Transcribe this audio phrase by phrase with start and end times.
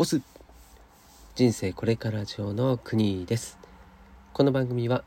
[0.00, 0.22] オス
[1.34, 3.58] 人生これから上の国です。
[4.32, 5.04] この番組は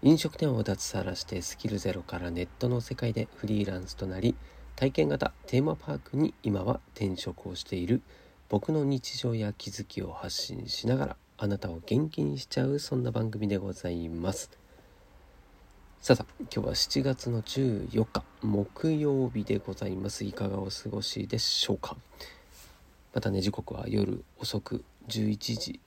[0.00, 4.36] 飲食店を脱サラしてスキルゼロからネットの世界でフリーランスとなり
[4.76, 8.00] 体験型テーマパークに今は転職をしている
[8.48, 14.52] 僕の日常や気づきを発信しながらあなたを元気にしちゃうそんな番組でございます。
[16.00, 20.24] さあさあ今日は7月の14日木曜日でございます。
[20.24, 21.96] いかがお過ごしでしょうか？
[23.14, 25.80] またね時刻は夜遅く11時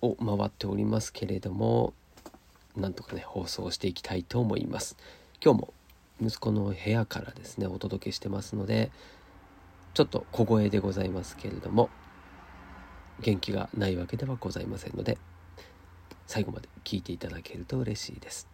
[0.00, 1.92] を回っておりますけれども
[2.74, 4.96] なんとかね放送していきたいと思います。
[5.44, 5.74] 今日も
[6.22, 8.90] 息子の部屋からですねお届けしてますので
[9.94, 11.90] ちょっと小声でございますけれども
[13.20, 15.18] 元気がないわけではございませんので
[16.26, 18.48] 最後まで聞いていただけると嬉しいです。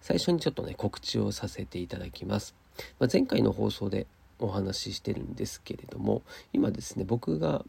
[0.00, 2.54] 最初にちょっとね告知をさせていただきます、
[2.98, 4.06] まあ、前回の放送で
[4.46, 7.64] お話ししてるんですけれども今ですね僕が、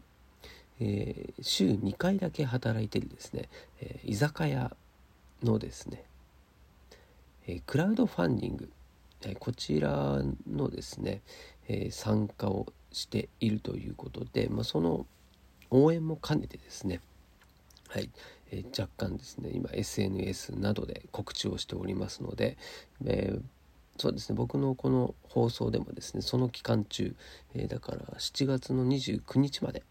[0.80, 3.48] えー、週2回だけ働いてるですね、
[3.80, 4.76] えー、居酒屋
[5.42, 6.04] のですね、
[7.46, 8.70] えー、クラウドファンディング、
[9.26, 11.20] えこちらのですね、
[11.68, 15.06] え参加をしているということで、まあ、その
[15.70, 17.00] 応援も兼ねてですね
[17.88, 18.10] はい、
[18.50, 22.56] えー、若干ですね今 SNS などで告知をしておりますので、
[23.04, 23.40] えー、
[23.96, 27.14] そうですね僕のこの放送でもですねその期間中、
[27.54, 29.82] えー、だから7月の29日まで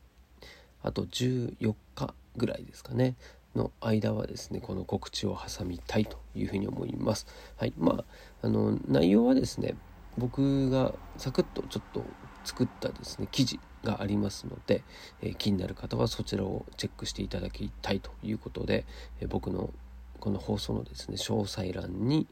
[0.81, 3.15] あと14日ぐらいですかね
[3.55, 7.27] の間はですねこの告知を挟みたいというふうに思います。
[7.57, 8.03] はい、ま
[8.41, 9.75] ああの内容はですね
[10.17, 12.03] 僕がサクッとちょっと
[12.43, 14.83] 作ったですね記事がありますので、
[15.21, 18.85] えー、気になる方はそちらをチェックしていただきたいということで、
[19.21, 19.71] えー、僕の
[20.19, 22.27] この放送のですね詳細欄に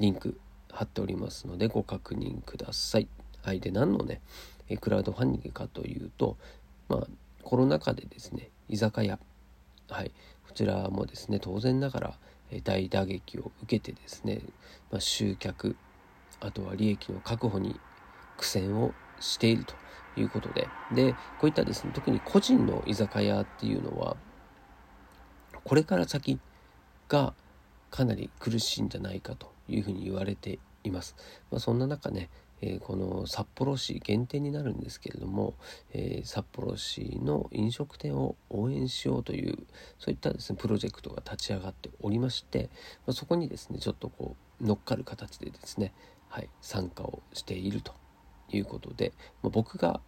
[0.00, 0.38] リンク
[0.72, 3.08] 貼っておりますのでご確認ください。
[3.42, 4.20] はい、で何のね、
[4.80, 6.36] クラウドファンディングかというと、
[6.88, 7.06] まあ、
[7.42, 9.18] コロナ禍でですね居酒屋、
[9.88, 10.12] はい、
[10.46, 12.18] こちらもですね当然ながら
[12.64, 14.40] 大打撃を受けてですね、
[14.90, 15.76] まあ、集客
[16.40, 17.78] あとは利益の確保に
[18.36, 19.74] 苦戦をしていると
[20.16, 20.68] いうことで。
[20.94, 24.16] でこういったですね特に個人の居酒屋っていうのは
[25.64, 26.38] これから先
[27.08, 27.34] が
[27.90, 31.16] かなり苦しいんじゃないかというふうに言われています。
[31.50, 32.28] まあ、そんな中ね、
[32.60, 35.54] えー、この札幌市限定になるんですけれども、
[35.92, 39.58] えー、札幌市の飲食店を応援しようという
[39.98, 42.70] そういったですねプロジェクトが立ち上がっておりまして、
[43.06, 45.92] まあ、そこにですねちょっとこう乗っかる形でですね、
[46.28, 47.92] はい、参加をしていると
[48.52, 49.12] いうことで、
[49.42, 50.00] まあ、僕が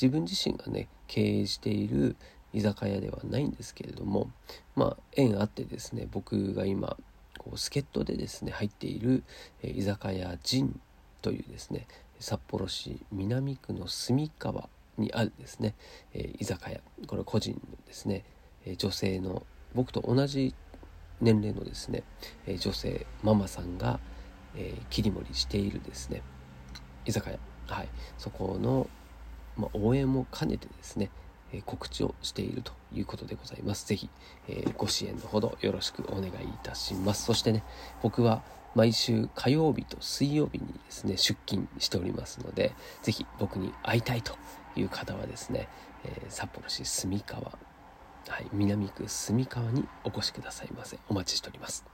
[0.00, 2.16] 自分自身がね経営している
[2.52, 4.30] 居酒屋ではないんですけれども
[4.76, 6.96] まあ縁あってですね僕が今
[7.38, 9.22] こう助っ人でですね入っている、
[9.62, 10.64] え居酒屋ジ
[11.20, 11.86] というですね
[12.18, 15.74] 札幌市南区の住川にあるですね、
[16.14, 16.80] え居酒屋。
[17.06, 18.24] これ個人のですね、
[18.64, 19.44] え女性の
[19.74, 20.54] 僕と同じ
[21.20, 22.04] 年齢のですね、
[22.46, 24.00] え女性ママさんが、
[24.54, 26.22] え切り盛りしているですね
[27.06, 27.88] 居酒屋、はい、
[28.18, 28.88] そこの、
[29.56, 31.10] まあ、応援も兼ねてですね、
[31.52, 33.86] え、告知をしているということでございます。
[33.86, 34.10] 是非、
[34.48, 36.30] えー、ご支援のほどよろしくお願いい
[36.62, 37.24] たします。
[37.24, 37.62] そしてね、
[38.02, 38.42] 僕は
[38.74, 44.36] 毎週火曜日と水曜日にですね、出勤しておりますので、是非僕に会いたいと
[44.76, 45.68] いう方はですね、
[46.04, 47.58] えー、札幌市住川
[48.28, 50.98] はい、南区住川にお越しくださいませ。
[51.08, 51.84] お待ちしております。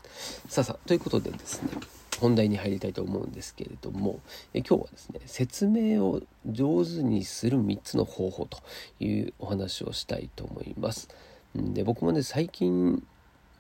[0.47, 1.71] さあさあ、ということでですね、
[2.19, 4.21] 本題に入りたいと思うんですけれども
[4.55, 8.59] え今日はですね説明を上手にする3つの方法と
[9.01, 11.09] いうお話をしたいと思います。
[11.55, 13.03] で僕もね最近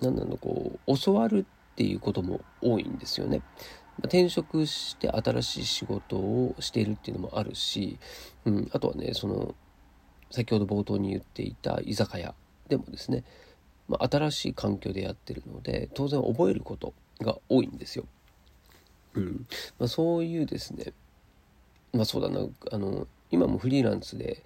[0.01, 3.43] 何なのこう教わるっていうことも多いんですよね。
[4.05, 7.99] 転職して新しい仕事をしているっていうのもあるし、
[8.45, 9.55] うん、あとはねその
[10.31, 12.35] 先ほど冒頭に言っていた居酒屋
[12.69, 13.25] でもですね、
[13.89, 18.07] まあ、新しい環境でやってるので当然覚えることが多いんですよ。
[19.19, 19.47] うん。
[19.79, 20.93] まあ、そういうですね。
[21.93, 22.47] まあそうだな。
[22.71, 24.43] あの今もフリーランスで、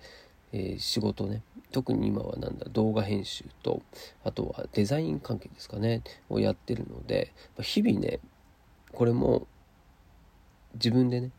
[0.52, 1.42] えー、仕事ね。
[1.70, 3.82] 特に今はなんだ動画編集と
[4.24, 6.02] あとはデザイン関係ですかね。
[6.28, 8.20] をやってるので、まあ、日々ね
[8.92, 9.46] これも
[10.74, 11.30] 自分でね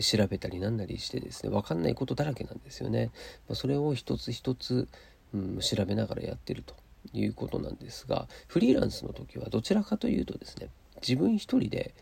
[0.00, 3.10] 調べたりなんなりしてですね分かんないことだらけなんですよね、
[3.48, 4.88] まあ、それを一つ一つ、
[5.34, 6.74] うん、調べながらやってると。
[7.12, 10.68] いうことなんですがフリーランスの時はどちらかというとですね
[11.00, 11.94] 自分一人で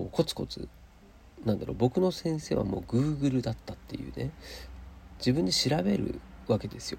[0.00, 0.68] こうコツコツ
[1.44, 4.30] なんだろう僕の先生はもう Google だったっていうね
[5.18, 6.98] 自分で調べるわけですよ。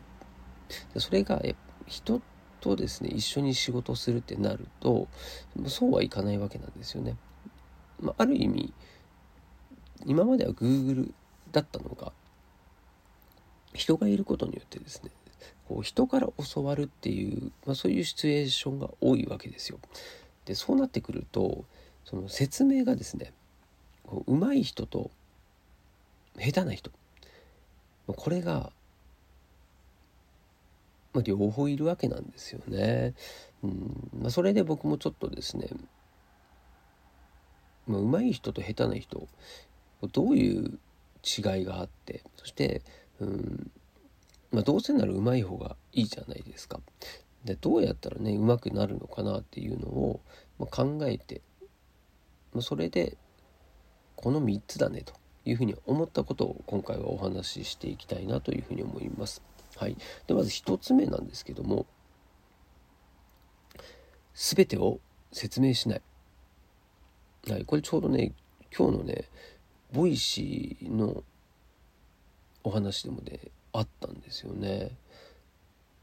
[0.97, 1.41] それが
[1.87, 2.21] 人
[2.59, 5.07] とですね一緒に仕事するってなると
[5.67, 7.17] そうはいかないわけなんですよね。
[7.99, 8.73] まあ、ある意味
[10.05, 11.11] 今までは Google
[11.51, 12.13] だったのが
[13.73, 15.11] 人がいることによってですね
[15.67, 19.79] こう人から教わるっていう、まあ、そういうシチュエーションが多いわけですよ。
[20.45, 21.65] でそうなってくると
[22.11, 23.33] その説明がですね
[24.05, 25.09] こう上手い人と
[26.37, 26.91] 下手な人
[28.05, 28.71] これが、
[31.13, 33.13] まあ、両方いるわけなんですよね。
[33.63, 35.69] うんまあ、それで僕もちょっとですね、
[37.87, 39.27] まあ、上手い人と下手な人
[40.11, 40.79] どういう
[41.23, 42.81] 違いがあってそして、
[43.19, 43.71] うん
[44.51, 46.81] まあ、どうせなら上手い方がいいじゃないですか。
[47.45, 50.21] でどうやったらね上手くなるのかなっていうのを、
[50.59, 51.41] ま、考えて、
[52.59, 53.17] それで
[54.15, 55.13] この3つだねと
[55.45, 59.41] いうふうに思ったことを今回はお話ししていきたいなというふうに思います。
[59.77, 61.85] はい、でまず1つ目なんですけども
[64.33, 64.99] 全てを
[65.31, 66.01] 説明しない。
[67.49, 68.33] はい、これちょうどね
[68.77, 69.25] 今日のね
[69.93, 71.23] ボイシーの
[72.63, 73.39] お話でもね
[73.73, 74.91] あったんですよね。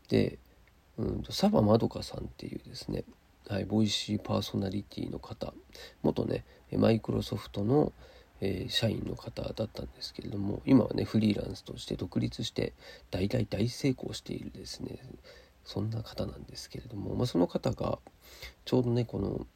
[0.08, 0.38] で、
[0.96, 3.04] うんと、サバまどかさんっていうですね、
[3.48, 5.54] はい、ボイシーパーソナリティの方
[6.02, 6.44] 元ね
[6.76, 7.94] マイクロソフトの、
[8.42, 12.74] えー、社員の方だったんですけれども今はねフリーランスとして独立して
[13.10, 14.98] 大大大成功しているですね。
[15.64, 17.98] そんな方なんですけれども、まあ、その方が
[18.64, 19.46] ちょうどねこの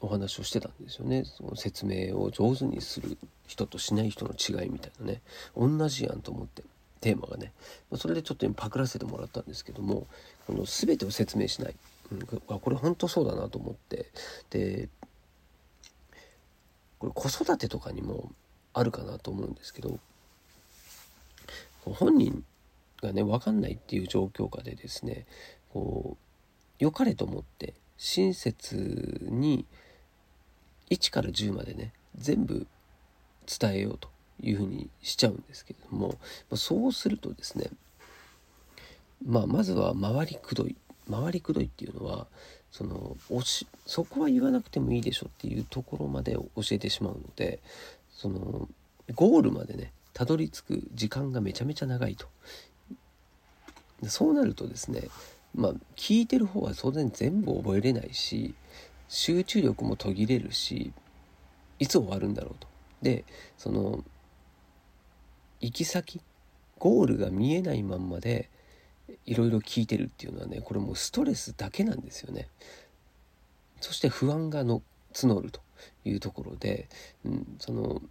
[0.00, 1.24] お話をしてたんですよね。
[1.24, 5.22] その説明を上手にする人としない人の違いみたいなね
[5.56, 6.62] 同じやんと思って
[7.00, 7.52] テーマがね。
[7.96, 10.06] それでちょっと今パクらせてもらったんですけども
[10.46, 11.74] この全てを説明しない、
[12.12, 14.06] うん、これ本当そうだなと思って。
[14.50, 14.88] で
[16.98, 18.32] これ子育てとかにも
[18.72, 19.98] あるかなと思うんですけど
[21.84, 22.44] 本人
[23.02, 25.26] がね分かんないっていう状況下でですね
[25.72, 26.18] こう
[26.78, 29.64] 良かれと思って親切に
[30.90, 32.66] 1から10までね全部
[33.46, 34.08] 伝えようと
[34.40, 36.14] いうふうにしちゃうんですけれども、
[36.54, 37.70] そうするとですね
[39.26, 40.76] まあまずは回りくどい。
[41.10, 42.26] 回りくどいっていうのは
[42.70, 47.60] そのおしそこは言わなくてもいいでしょっていうところまで教えてしまうので
[48.10, 48.68] その
[49.14, 52.26] ゴールまでねたどり着く時間がめちゃめちゃ長いと。
[54.06, 55.08] そうなるとですね
[55.54, 58.54] まあ聞いてる方は当然全部覚えれないし
[59.08, 60.92] 集中力も途切れるし
[61.80, 62.68] いつ終わるんだろうと。
[63.02, 63.24] で
[63.56, 64.04] その
[65.60, 66.20] 行き先
[66.78, 68.48] ゴールが見えないまんまで
[69.26, 72.48] いろいろ聞いてるっていうのはねこれもうストレスだけなんですよね。
[73.80, 74.82] そして不安がの
[75.12, 75.60] 募ると
[76.04, 76.88] いうところで、
[77.24, 78.02] うん、その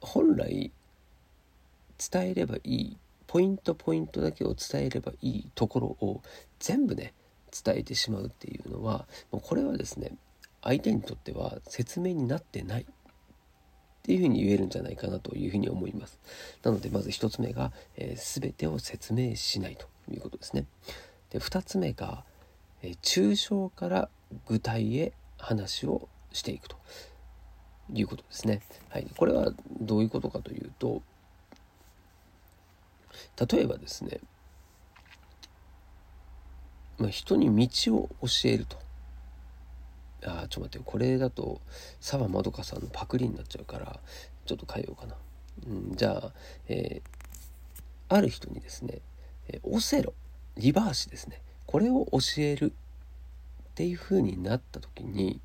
[0.00, 0.72] 本来
[2.10, 2.96] 伝えればいい
[3.26, 6.22] ポイントポイントだけを伝えればいいところを
[6.58, 7.14] 全部ね
[7.64, 10.16] 伝えてしまうっていうのはもうこれはですね
[10.62, 12.84] 相手にとっては説明になってないっ
[14.02, 16.18] ていうふうに言えるんじゃないかなというふうに思います。
[16.62, 20.66] なのでまず1つ目が、えー、全てを説明しないということですね。
[21.30, 22.24] で2つ目が、
[22.82, 24.08] えー、抽象から
[24.46, 26.76] 具体へ話をしていくと
[27.92, 28.62] いうことですね。
[28.88, 31.02] はい、これはどういうことかというと
[33.50, 34.20] 例えばですね、
[36.98, 38.76] まあ、人に道を教えると
[40.24, 41.60] あちょっと待ってよこれだと
[42.00, 43.98] 澤まどかさんのパクリになっちゃうから
[44.46, 45.14] ちょっと変えようかな、
[45.66, 46.32] うん、じゃあ、
[46.68, 49.00] えー、ある人にですね、
[49.62, 50.14] オセロ
[50.56, 51.40] リバーシですね。
[51.66, 55.40] これを教えるっていう風になった時に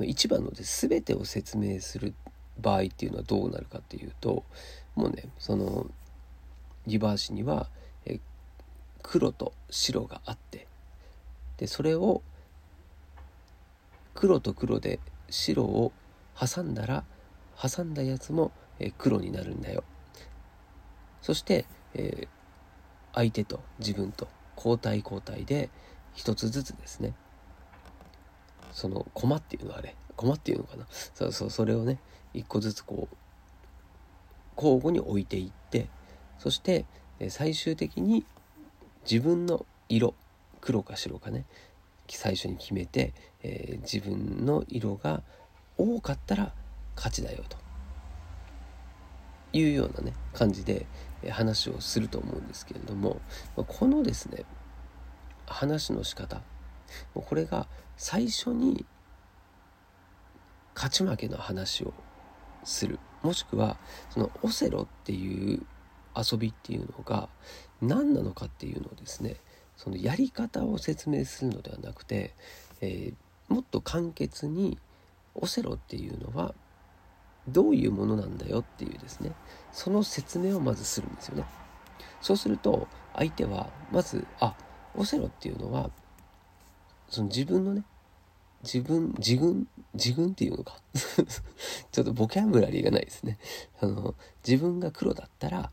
[0.00, 2.14] 一番ので全てを説明する
[2.60, 4.44] 場合っていうのはどうなるかっていうと
[4.94, 5.86] もうねその
[6.86, 7.68] リバーシには
[9.02, 10.66] 黒と白があって
[11.58, 12.22] でそれを
[14.14, 15.92] 黒と黒で白を
[16.38, 17.04] 挟んだら
[17.60, 18.52] 挟んだやつも
[18.98, 19.84] 黒になるんだよ。
[21.24, 21.64] そして、
[21.94, 22.28] えー、
[23.14, 24.28] 相手と自分と
[24.58, 25.70] 交代交代で
[26.12, 27.14] 一つずつですね。
[28.72, 30.86] その駒っていうのはね駒っていうのかな。
[30.90, 31.98] そうそうそれをね
[32.34, 33.16] 一個ずつこう
[34.54, 35.88] 交互に置いていって
[36.38, 36.84] そして
[37.30, 38.26] 最終的に
[39.10, 40.12] 自分の色
[40.60, 41.46] 黒か白かね
[42.06, 45.22] 最初に決めて、えー、自分の色が
[45.78, 46.52] 多かったら
[46.96, 47.64] 勝ちだよと。
[49.54, 50.86] いうようなね感じで
[51.30, 53.20] 話をすると思うんですけれども
[53.56, 54.44] このですね
[55.46, 56.42] 話の仕方
[57.14, 57.66] これが
[57.96, 58.84] 最初に
[60.74, 61.92] 勝ち負けの話を
[62.64, 63.78] するもしくは
[64.10, 65.64] そのオセロっていう
[66.16, 67.28] 遊びっていうのが
[67.80, 69.36] 何なのかっていうのをですね
[69.76, 72.34] そのやり方を説明するのではなくて、
[72.80, 74.78] えー、もっと簡潔に
[75.34, 76.54] オセロっていうのは
[77.48, 79.32] どういうものなんだよっていうですね。
[79.72, 81.44] その説明をまずするんですよね。
[82.20, 84.54] そうすると相手はまずあ
[84.94, 85.90] オセロっていうのは
[87.08, 87.84] その自分のね
[88.62, 90.80] 自分自分自分っていうのか。
[91.92, 93.38] ちょっとボキャブラリーがないですね。
[93.80, 94.14] あの
[94.46, 95.70] 自分が黒だったら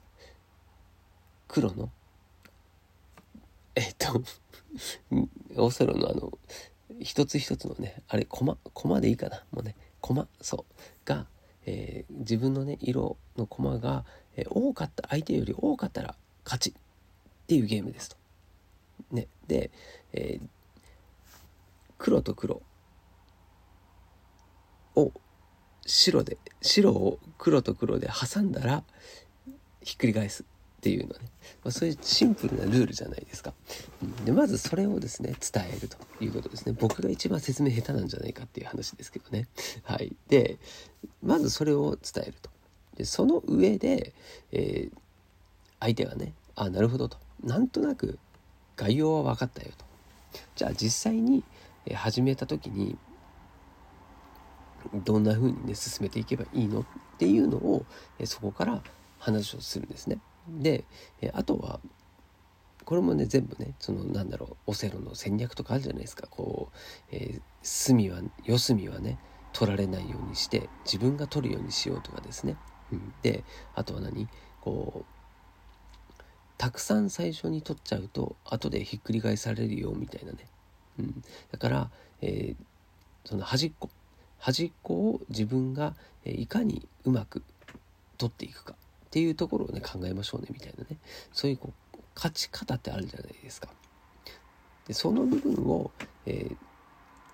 [1.48, 1.90] 黒の
[3.76, 4.22] えっと
[5.56, 6.38] オセロのあの
[7.00, 9.44] 一つ一つのねあれコマコマでいいかな。
[9.52, 10.76] もうねコマそう
[11.06, 11.28] が、
[11.66, 16.74] えー、自分のね色の駒が、えー、多かった相手より多かったら勝ちっ
[17.48, 18.18] ていうゲームですと。
[19.12, 19.72] ね、で、
[20.14, 20.48] えー、
[21.98, 22.62] 黒と黒
[24.96, 25.12] を
[25.86, 28.84] 白で白を黒と黒で挟んだら
[29.82, 30.46] ひっくり返す
[30.82, 31.16] っていうのね、
[31.64, 33.54] まあ、そういうシンプルなルールじゃないですか。
[34.26, 39.48] でまずそれをですね伝えるということですね僕が一番説明下手なんじゃないかっていう話ですけどね。
[39.84, 40.58] はい、で
[41.22, 42.50] まずそれを伝えると。
[42.98, 44.14] でその上で、
[44.52, 44.98] えー、
[45.80, 48.18] 相手がねあなるほどとなんとなく
[48.76, 49.86] 概要は分かったよと。
[50.56, 51.44] じゃあ実際に
[51.94, 52.98] 始めた時に
[55.06, 56.86] どんな風にね進めていけばいいのっ
[57.20, 57.86] ていうのを
[58.26, 58.82] そこから
[59.20, 60.18] 話をするんですね。
[60.48, 60.86] で
[61.22, 61.80] えあとは
[62.86, 66.28] これもね全部ねそのなんだろうオセロの戦略とかあるじゃないですか。
[66.28, 66.76] こう、
[67.12, 69.20] えー、隅は四隅はね
[69.54, 72.56] 取られないようにして自分が取るようにしようとかですね、
[72.92, 73.44] うん、で
[73.76, 74.28] あとは何？
[74.62, 76.24] こう
[76.58, 80.48] たくさん最初に取っちゃうと後でひっくり返されるよみたいなね、
[81.00, 81.90] うん、だから、
[82.22, 83.90] えー、その端っこ。
[84.44, 85.94] 端っこを自分が
[86.26, 87.44] いかにうまく
[88.18, 88.74] 取っていくか。
[89.12, 90.98] っていうところをね考えましょうねみたいなね
[91.34, 93.68] そういうこう勝ち方ってあるじゃないですか。
[94.88, 95.92] でその部分を、
[96.26, 96.56] えー、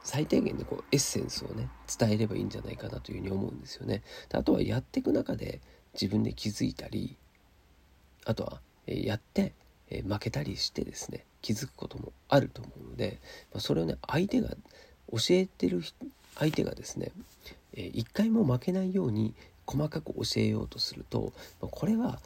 [0.04, 1.70] 最低限でこうエッセンスをね
[2.00, 4.02] 伝えればいいんじゃないかなというふうに思うんですよね。
[4.30, 5.62] であとはやっていく中で
[5.94, 7.16] 自分で気づいたり
[8.26, 9.54] あとは、えー、やって、
[9.92, 13.20] えー、負けたりしてですね気づくこともあると思うので、
[13.54, 14.50] まあ、それをね相手が
[15.12, 15.84] 教えてる
[16.36, 17.12] 相手がですね、
[17.74, 19.36] えー、一回も負けないように
[19.68, 22.20] 細かく教えようとするとこれは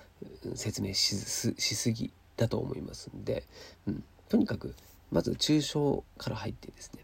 [0.55, 3.43] 説明しすぎだと思いますんで、
[3.87, 4.75] うん、とにかく
[5.11, 7.03] まず抽象から入ってですね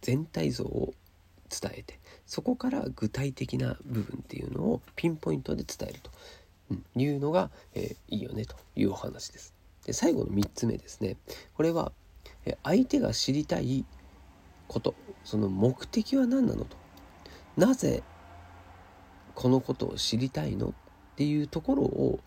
[0.00, 0.94] 全体像を
[1.50, 6.10] 伝えてそこから具体的な部分っていうのをピンポイントで伝えると、
[6.70, 9.52] うん、いうのが、えー、いいよねというお話です。
[9.84, 11.16] で最後の3つ目ですね
[11.54, 11.92] これは
[12.62, 13.84] 相手が知りたい
[14.68, 16.76] ことその目的は何なのと
[17.56, 18.02] なぜ
[19.40, 20.68] このことを知りたいの？
[20.68, 20.72] っ
[21.16, 22.20] ていうところを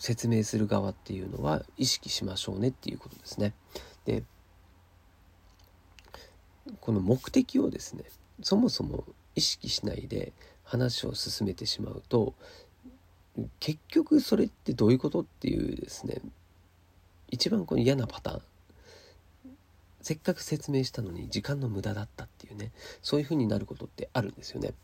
[0.00, 3.54] 説明する側っていうのは意識しましょうねっていうことですね。
[4.04, 4.24] で
[6.80, 8.02] この目的をですね
[8.42, 9.04] そもそも
[9.36, 10.32] 意識しないで
[10.64, 12.34] 話を進めてしまうと
[13.60, 16.20] 結局それってどういうことっていうですね
[17.30, 18.42] 一番この嫌なパターン
[20.00, 24.74] せっかく説明したのに時間の無駄だったっていうねそういうふうになることってあるんですよね。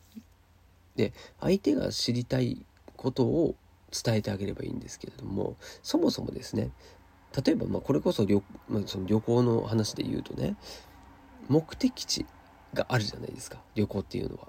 [0.97, 2.65] で相手が知りたい
[2.97, 3.55] ことを
[3.91, 6.71] 伝えてあげればいいんですけれどもそもそもですね
[7.45, 10.57] 例えばまこれこそ旅,、まあ、その旅行の話で言うとね
[11.49, 12.27] 目的地
[12.75, 14.49] があるじゃないですか旅行っていうのは。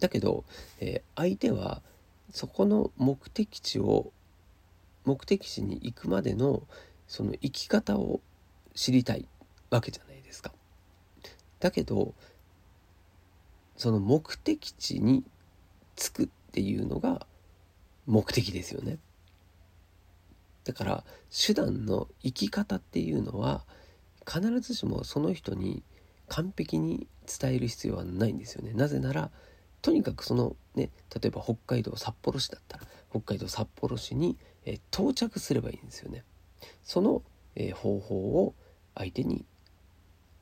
[0.00, 0.44] だけど、
[0.80, 1.82] えー、相手は
[2.30, 4.12] そこの目的地を
[5.04, 6.62] 目的地に行くまでの
[7.06, 8.20] その生き方を
[8.74, 9.28] 知りたい
[9.70, 10.52] わけじゃないですか。
[11.60, 12.14] だけど
[13.82, 15.24] その目的地に
[15.96, 17.26] 着くっていうのが
[18.06, 18.98] 目的ですよね。
[20.62, 21.04] だから
[21.36, 23.64] 手段の生き方っていうのは
[24.24, 25.82] 必ずしもその人に
[26.28, 28.72] 完璧に伝える必要はないんですよね。
[28.72, 29.32] なぜなら
[29.80, 36.22] とにかくそのね例えば北海道札幌市だったら北海道札幌市に、え到着すればいいんですよね。
[36.84, 37.22] その、
[37.56, 38.54] え方法を
[38.94, 39.44] 相手に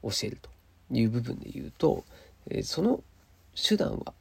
[0.03, 0.51] 教えると
[0.91, 2.05] いう部分で言うと、
[2.51, 3.03] えその
[3.55, 4.15] 手段は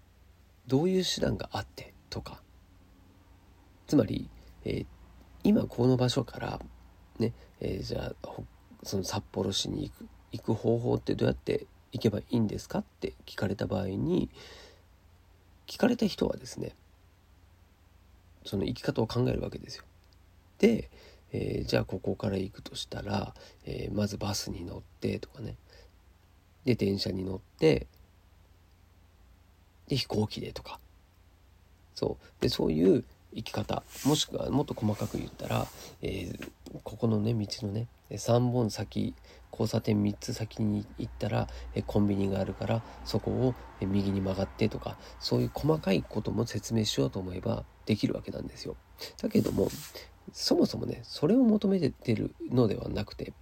[0.68, 2.42] どういう手段があってとか
[3.88, 4.30] つまり、
[4.66, 4.86] えー、
[5.44, 6.60] 今この場所から
[7.18, 8.30] ね、えー、じゃあ
[8.84, 14.30] その札幌市に行く行く方法ってどうやって行けばいいんですかって聞かれた場合に
[15.66, 16.76] 聞かれた人はですね
[18.46, 19.84] その生き方を考えるわけですよ。
[20.60, 20.90] で、
[21.32, 23.34] えー、じゃあここから行くとしたら、
[23.66, 25.56] えー、まずバスに乗ってとかね
[26.66, 27.88] で電車に乗って
[29.90, 30.80] で飛行機でとか。
[31.96, 32.42] そう。
[32.42, 33.04] でそういう
[33.36, 33.84] 生き方。
[34.06, 35.68] もしくはもっと細かく言ったら、
[36.02, 36.50] えー、
[36.84, 39.14] ここのね道のね3本先
[39.52, 41.48] 交差点3つ先に行ったら
[41.86, 48.76] コンビニがあるからそこを右に曲がってとかそういう細かいことも説明しようと思えばできるわけなんですよ。
[49.22, 49.70] だけども
[50.32, 53.34] そもそもねそれを求めてるのではなくて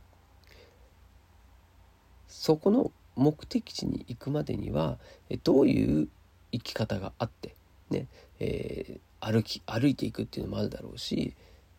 [2.28, 5.00] そこの目的地に行くまでには
[5.44, 6.08] どういう
[6.52, 7.56] 生き方があって
[7.90, 8.08] ね、
[8.40, 11.36] えー、歩き歩いていくっていうのもあるだろうし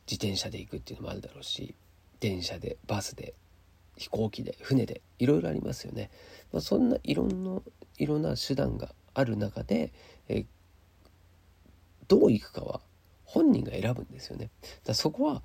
[0.07, 1.75] 自転車で行くっていうのもあるだろうし
[2.21, 3.35] 電車でバスで
[3.97, 6.11] 飛行機で船でいろいろありますよね。
[6.53, 7.61] まあ、そんないろんな
[7.99, 9.93] いろんな手段がある中で、
[10.29, 10.45] え
[12.07, 12.81] どう行くかは
[13.25, 14.51] 本人が選ぶんですよね。
[14.85, 15.43] だそこは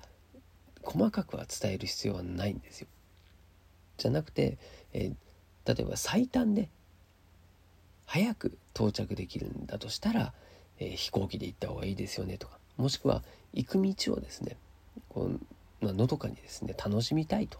[0.82, 2.88] 細かくは伝える必要はないんですよ。
[3.96, 4.58] じゃなくて、
[4.92, 6.70] えー、例えば最短で
[8.06, 10.32] 早く到着できるんだとしたら、
[10.78, 14.56] えー、飛行機で行った方がいいですよねとかもしくは行く道をですね
[15.08, 15.40] こう
[15.80, 17.58] まあのどかにですね楽しみたいと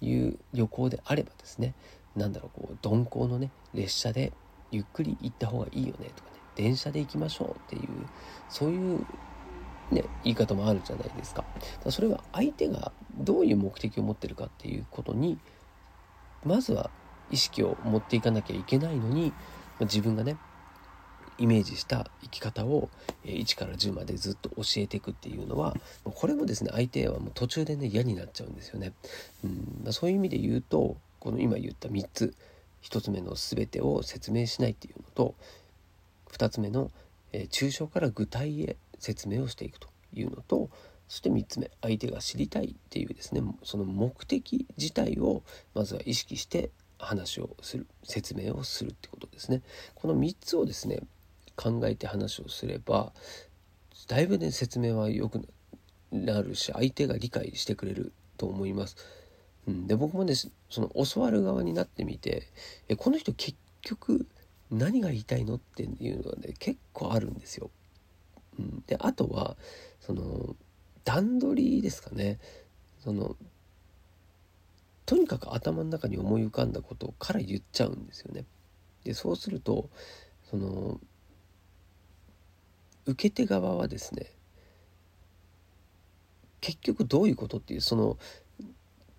[0.00, 1.74] いう旅行であればですね
[2.16, 4.32] 何だろうこう鈍行のね列車で
[4.70, 7.88] ゆっくり行った方がいいよねとかね電車で行きましょうっていう
[8.48, 9.00] そういう
[9.90, 11.44] ね言い方もあるじゃないですか。
[11.84, 15.38] だそれは相手がどういう目的を持ってるかっていうことに
[16.44, 16.90] まずは
[17.30, 19.32] 意識を持っていかなきゃいけないのに
[19.80, 20.36] 自分がね
[21.38, 22.88] イメージした生き方を
[23.24, 28.92] 1から10までずっと教えていくっていうのはこれもですね相手はもう途中でね嫌になっちゃうんですよね。
[29.44, 32.34] うんま、そういう意味で言うとこの今言った3つ
[32.82, 35.34] 1つ目の全てを説明しないっていうのと
[36.32, 36.90] 2つ目の、
[37.32, 40.68] え抽象から具体へ説明をしていくというのと
[41.08, 45.42] そして3つ目相手が知りたいっていうですねその目的自体を
[45.74, 46.70] まずは意識して
[47.04, 49.62] 話をする説明をするってことですね
[49.94, 51.00] この3つをですね
[51.56, 53.12] 考えて話をすれば
[54.08, 55.46] だいぶね説明は良く
[56.10, 58.96] なるし相手が理解してくれると思います。
[59.66, 62.48] うん、で僕もねその教わる側になってみて
[62.88, 64.26] えこの人結局
[64.70, 67.70] 何が言いたいのっていうのがね結構あるんですよ。
[68.58, 69.56] うん、であとは
[70.00, 70.56] その
[71.04, 72.38] 段取りですかね。
[73.02, 73.36] その
[75.06, 78.44] とにかく頭の中に思い浮かんだことから言っちゃうんですよね。
[79.04, 79.90] でそうすると
[80.50, 80.98] その
[83.06, 84.30] 受け手側はですね
[86.60, 88.16] 結局どういうことっていうその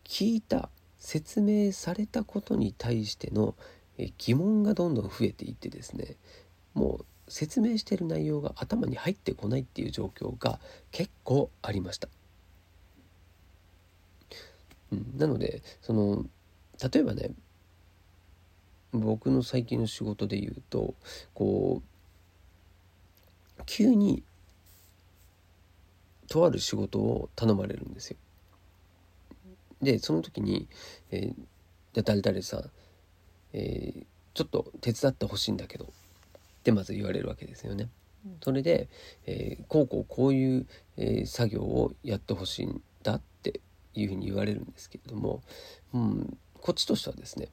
[0.03, 3.55] 聞いた説明されたことに対しての
[4.17, 6.15] 疑問がどんどん増えていってですね
[6.73, 10.59] もう説明してる内容が頭に入ってこないっていう状況が
[10.91, 12.09] 結構ありました。
[15.13, 16.25] うん、なのでその
[16.91, 17.31] 例えばね
[18.91, 20.93] 僕の最近の仕事で言うと
[21.33, 24.23] こう急に
[26.27, 28.17] とある仕事を頼まれるんですよ。
[29.81, 30.67] でその時に
[31.11, 31.35] 「えー、
[31.93, 32.71] じゃ誰々さん、
[33.53, 35.87] えー、ちょっと手伝ってほしいんだけど」っ
[36.63, 37.89] てまず言われるわけですよね。
[38.41, 38.89] それで、
[39.27, 42.81] えー、こうこうこういう、えー、作業をやってほしいん
[43.95, 45.41] いうふうに言われるんですけれども、
[45.93, 47.49] うん、こっちとしてはですね、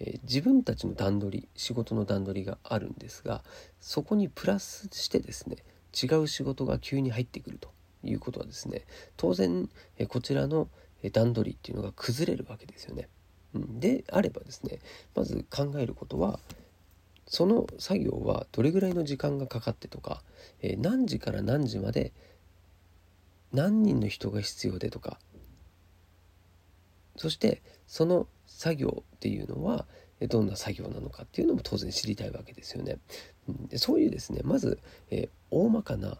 [0.00, 3.42] えー、自分たちの段取り仕事の段取りがあるんですが
[3.80, 5.56] そこにプラスしてですね
[5.94, 7.70] 違う仕事が急に入ってくると
[8.02, 8.82] いうことはですね
[9.16, 10.68] 当然、えー、こちらの
[11.12, 13.08] 段取りっていうのが崩れるわけですよね。
[13.54, 14.80] うん、であればですね
[15.14, 16.40] まず考えることは
[17.28, 20.22] その作業はどれぐらいの時間がかかってとか、
[20.62, 22.12] えー、何時から何時まで
[23.52, 25.18] 何人の人が必要でとか
[27.16, 29.86] そしてその作業っていうのは
[30.28, 32.98] どんな作業なのかっていうのも当然知りたいわけですよね。
[33.68, 36.18] でそういうですねまず、えー、大まかな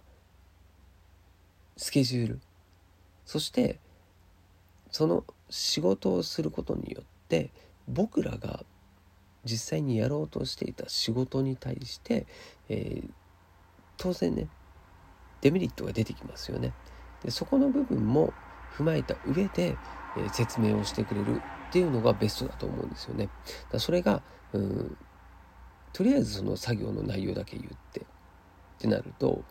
[1.77, 2.41] スケジュール
[3.25, 3.81] そして
[4.91, 7.51] その仕事をすることによって
[7.89, 8.65] 僕らが
[9.45, 12.27] 実際にやろうとしていた仕事に対して、
[12.69, 13.11] えー、
[13.97, 14.49] 当然ね
[15.41, 16.73] デメリットが出てきますよね。
[17.23, 18.33] でそこの部分も
[18.77, 19.77] 踏まえた上で、
[20.19, 23.29] え、説明をしてくれるっていうのがベストだと思うんですよね。
[23.71, 24.97] だそれがうん
[25.93, 28.05] とりあえずその作業の内容だけ言ってっ
[28.79, 29.43] てなると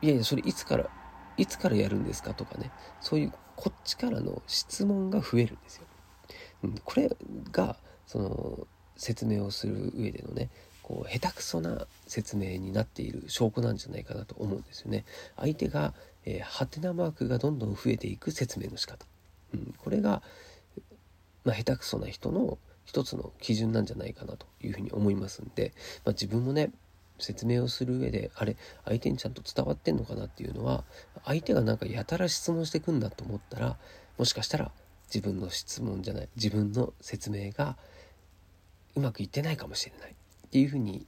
[0.00, 0.88] いやいやそれいつから
[1.36, 5.86] いつからやるんですかとかねそういうこっちからの質問が増えるんですよ。
[6.62, 7.10] うん、これ
[7.50, 10.50] がその説明をする上でのね
[10.84, 15.06] こう下手くそな説明になっている証拠なんじゃないかなと思うんですよね。
[15.36, 15.94] 相手が、
[16.24, 19.06] えー、ハテナマークがどんどん増えていく説明の仕方、
[19.52, 20.22] うん、これが
[21.44, 25.72] まあ、下手くそな人の一つの基準なんじゃないかなというふうに思いますんで、
[26.04, 26.70] まあ、自分もね
[27.18, 30.84] 説明をする上であれ相手にちゃんと伝わってんのかなっていうのは
[31.24, 33.76] 相手がなんかやたら質問してくんだと思ったら
[34.18, 34.72] もしかしたら
[35.06, 37.76] 自分の質問じゃない自分の説明が
[38.96, 41.06] うまくいってないかもしれないっていうふうに、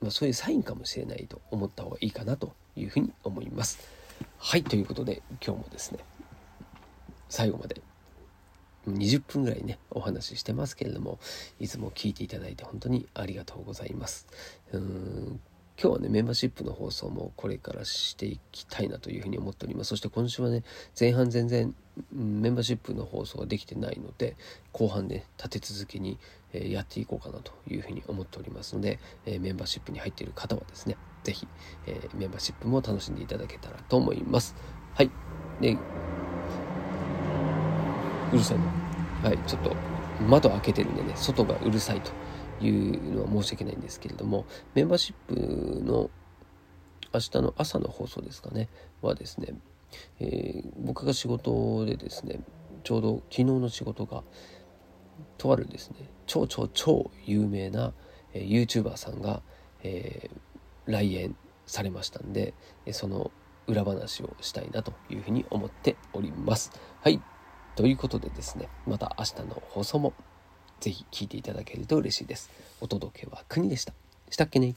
[0.00, 4.03] まあ、そういうサインかもしれないと思った方がいいかなというふうに思います。
[4.38, 6.00] はいということで今日もですね
[7.28, 7.80] 最後まで
[8.88, 11.18] 20分ぐらいねお話ししてますけれども
[11.58, 14.26] いつも聞いていただいて本当にありがとうございます。
[14.72, 15.40] うん
[15.76, 19.88] 今日はねメンバーシップの放送もこれからしていきたいなというふうに思っております。
[19.88, 20.62] そして今週はね
[20.98, 21.74] 前半全然
[22.12, 24.36] メンバーシップの放送ができてないので
[24.72, 26.18] 後半ね立て続けに
[26.52, 31.48] やっていこうかなというふうに思っておりますのでメンバーシップに入っている方はですね是非
[32.14, 34.54] メンバーシップも楽しんでいただけたらと思います。
[34.94, 35.10] はい。
[35.60, 35.76] で
[38.32, 38.64] うるさいな。
[39.28, 39.74] はい、ちょっと
[40.28, 42.10] 窓開けてるんでね、外がうるさいと
[42.64, 46.10] いうのは申し訳ないんですけれども、メンバーシップの
[47.12, 48.68] 明日の朝の放送ですかね、
[49.00, 49.54] はですね、
[50.20, 52.40] えー、僕が仕事でですね、
[52.82, 54.22] ちょうど昨日の仕事が、
[55.38, 57.92] とあるですね、超超超有名な、
[58.32, 59.42] えー、YouTuber さんが、
[59.82, 62.54] えー、来園されましたんで、
[62.86, 63.30] えその
[63.66, 66.72] 裏話をしたいなというふうに思っております。
[67.00, 67.20] はい。
[67.76, 70.12] ということでですね、また明日の放送も
[70.80, 72.50] ぜひ聴いていただけると嬉しいです。
[72.80, 73.94] お届けは国でした。
[74.30, 74.74] したっけね